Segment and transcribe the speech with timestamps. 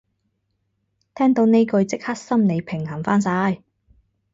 [1.13, 3.61] 聽到呢句即刻心理平衡返晒